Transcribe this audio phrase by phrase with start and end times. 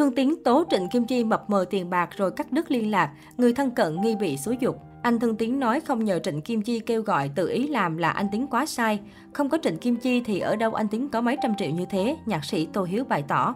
[0.00, 3.12] Thương Tiến tố Trịnh Kim Chi mập mờ tiền bạc rồi cắt đứt liên lạc,
[3.36, 4.76] người thân cận nghi bị xúi dục.
[5.02, 8.10] Anh Thương Tiến nói không nhờ Trịnh Kim Chi kêu gọi tự ý làm là
[8.10, 9.00] anh Tiến quá sai.
[9.32, 11.84] Không có Trịnh Kim Chi thì ở đâu anh Tiến có mấy trăm triệu như
[11.90, 13.54] thế, nhạc sĩ Tô Hiếu bày tỏ.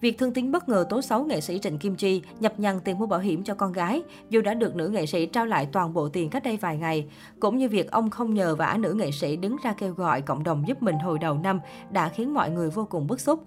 [0.00, 2.98] Việc Thương Tín bất ngờ tố xấu nghệ sĩ Trịnh Kim Chi nhập nhằn tiền
[2.98, 5.94] mua bảo hiểm cho con gái, dù đã được nữ nghệ sĩ trao lại toàn
[5.94, 7.06] bộ tiền cách đây vài ngày,
[7.40, 10.42] cũng như việc ông không nhờ vả nữ nghệ sĩ đứng ra kêu gọi cộng
[10.42, 11.60] đồng giúp mình hồi đầu năm
[11.90, 13.44] đã khiến mọi người vô cùng bức xúc.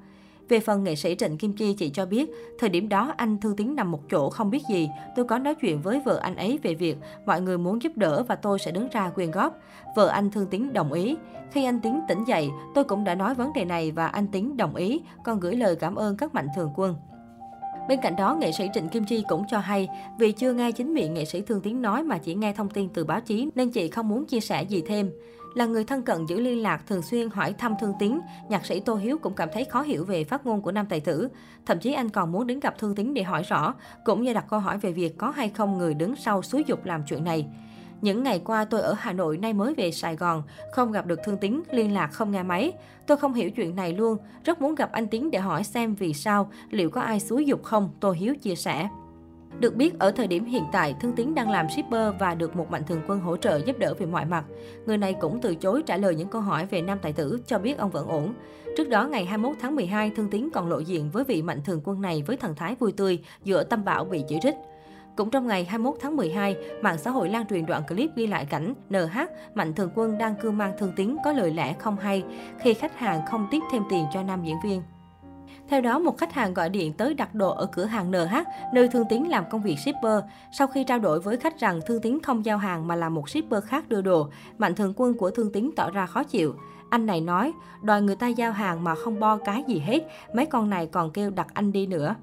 [0.50, 3.56] Về phần nghệ sĩ Trịnh Kim Chi, chị cho biết, thời điểm đó anh Thương
[3.56, 4.90] Tiến nằm một chỗ không biết gì.
[5.16, 8.24] Tôi có nói chuyện với vợ anh ấy về việc mọi người muốn giúp đỡ
[8.24, 9.60] và tôi sẽ đứng ra quyên góp.
[9.96, 11.18] Vợ anh Thương Tiến đồng ý.
[11.52, 14.58] Khi anh Tiến tỉnh dậy, tôi cũng đã nói vấn đề này và anh Tiến
[14.58, 16.96] đồng ý, còn gửi lời cảm ơn các mạnh thường quân.
[17.90, 19.88] Bên cạnh đó, nghệ sĩ Trịnh Kim Chi cũng cho hay,
[20.20, 22.90] vì chưa nghe chính miệng nghệ sĩ Thương Tiến nói mà chỉ nghe thông tin
[22.90, 25.12] từ báo chí nên chị không muốn chia sẻ gì thêm.
[25.54, 28.80] Là người thân cận giữ liên lạc thường xuyên hỏi thăm Thương tín nhạc sĩ
[28.80, 31.28] Tô Hiếu cũng cảm thấy khó hiểu về phát ngôn của nam tài tử.
[31.66, 33.74] Thậm chí anh còn muốn đến gặp Thương tín để hỏi rõ,
[34.06, 36.86] cũng như đặt câu hỏi về việc có hay không người đứng sau xúi dục
[36.86, 37.48] làm chuyện này.
[38.02, 41.20] Những ngày qua tôi ở Hà Nội nay mới về Sài Gòn, không gặp được
[41.24, 42.72] Thương Tín, liên lạc không nghe máy.
[43.08, 46.14] Tôi không hiểu chuyện này luôn, rất muốn gặp anh Tín để hỏi xem vì
[46.14, 48.90] sao, liệu có ai xúi dục không, Tô Hiếu chia sẻ.
[49.60, 52.72] Được biết, ở thời điểm hiện tại, Thương Tiến đang làm shipper và được một
[52.72, 54.46] mạnh thường quân hỗ trợ giúp đỡ về mọi mặt.
[54.86, 57.60] Người này cũng từ chối trả lời những câu hỏi về nam tài tử, cho
[57.60, 58.34] biết ông vẫn ổn.
[58.78, 61.82] Trước đó, ngày 21 tháng 12, Thương Tiến còn lộ diện với vị mạnh thường
[61.84, 64.56] quân này với thần thái vui tươi, giữa tâm bão bị chỉ trích.
[65.16, 68.46] Cũng trong ngày 21 tháng 12, mạng xã hội lan truyền đoạn clip ghi lại
[68.46, 69.20] cảnh NH,
[69.54, 72.24] Mạnh Thường Quân đang cưu mang Thương Tiến có lời lẽ không hay
[72.60, 74.82] khi khách hàng không tiếp thêm tiền cho nam diễn viên.
[75.70, 78.36] Theo đó, một khách hàng gọi điện tới đặt đồ ở cửa hàng NH,
[78.74, 80.24] nơi Thương Tiến làm công việc shipper.
[80.52, 83.30] Sau khi trao đổi với khách rằng Thương Tiến không giao hàng mà là một
[83.30, 86.56] shipper khác đưa đồ, Mạnh Thường Quân của Thương Tiến tỏ ra khó chịu.
[86.90, 90.46] Anh này nói, đòi người ta giao hàng mà không bo cái gì hết, mấy
[90.46, 92.16] con này còn kêu đặt anh đi nữa.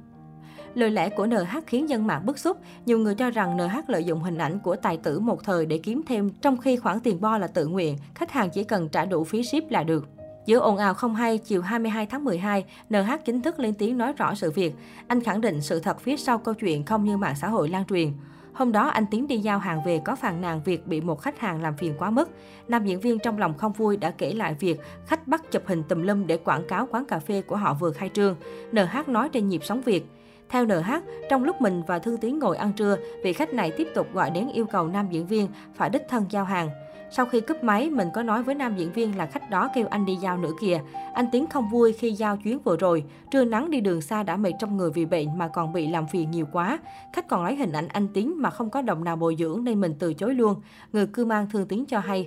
[0.74, 2.56] Lời lẽ của NH khiến dân mạng bức xúc.
[2.86, 5.78] Nhiều người cho rằng NH lợi dụng hình ảnh của tài tử một thời để
[5.78, 9.04] kiếm thêm, trong khi khoản tiền bo là tự nguyện, khách hàng chỉ cần trả
[9.04, 10.15] đủ phí ship là được.
[10.46, 14.12] Giữa ồn ào không hay, chiều 22 tháng 12, NH chính thức lên tiếng nói
[14.12, 14.74] rõ sự việc.
[15.06, 17.84] Anh khẳng định sự thật phía sau câu chuyện không như mạng xã hội lan
[17.84, 18.12] truyền.
[18.52, 21.40] Hôm đó, anh Tiến đi giao hàng về có phàn nàn việc bị một khách
[21.40, 22.30] hàng làm phiền quá mức.
[22.68, 25.82] Nam diễn viên trong lòng không vui đã kể lại việc khách bắt chụp hình
[25.82, 28.36] tùm lum để quảng cáo quán cà phê của họ vừa khai trương.
[28.72, 30.06] NH nói trên nhịp sóng Việt.
[30.48, 30.92] Theo NH,
[31.30, 34.30] trong lúc mình và Thương Tiến ngồi ăn trưa, vị khách này tiếp tục gọi
[34.30, 36.70] đến yêu cầu nam diễn viên phải đích thân giao hàng.
[37.10, 39.86] Sau khi cúp máy, mình có nói với nam diễn viên là khách đó kêu
[39.90, 40.80] anh đi giao nữa kìa.
[41.14, 43.04] Anh Tiến không vui khi giao chuyến vừa rồi.
[43.30, 46.06] Trưa nắng đi đường xa đã mệt trong người vì bệnh mà còn bị làm
[46.06, 46.78] phiền nhiều quá.
[47.12, 49.80] Khách còn lấy hình ảnh anh Tiến mà không có đồng nào bồi dưỡng nên
[49.80, 50.60] mình từ chối luôn.
[50.92, 52.26] Người cư mang thương Tiến cho hay.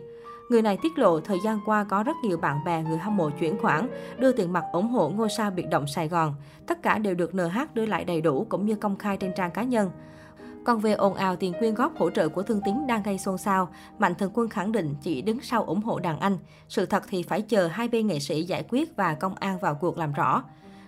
[0.49, 3.29] Người này tiết lộ thời gian qua có rất nhiều bạn bè người hâm mộ
[3.29, 6.33] chuyển khoản, đưa tiền mặt ủng hộ ngôi sao biệt động Sài Gòn.
[6.67, 9.51] Tất cả đều được NH đưa lại đầy đủ cũng như công khai trên trang
[9.51, 9.91] cá nhân.
[10.65, 13.37] Còn về ồn ào tiền quyên góp hỗ trợ của Thương Tín đang gây xôn
[13.37, 16.37] xao, Mạnh Thường Quân khẳng định chỉ đứng sau ủng hộ đàn anh.
[16.69, 19.75] Sự thật thì phải chờ hai bên nghệ sĩ giải quyết và công an vào
[19.75, 20.43] cuộc làm rõ.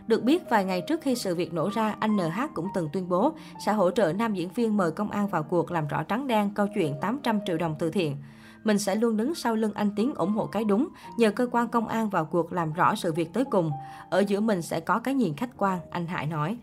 [0.08, 3.10] Được biết, vài ngày trước khi sự việc nổ ra, anh NH cũng từng tuyên
[3.10, 3.34] bố
[3.66, 6.52] sẽ hỗ trợ nam diễn viên mời công an vào cuộc làm rõ trắng đen
[6.56, 8.18] câu chuyện 800 triệu đồng từ thiện.
[8.64, 10.88] Mình sẽ luôn đứng sau lưng anh Tiến ủng hộ cái đúng,
[11.18, 13.72] nhờ cơ quan công an vào cuộc làm rõ sự việc tới cùng.
[14.10, 16.58] Ở giữa mình sẽ có cái nhìn khách quan, anh Hải nói.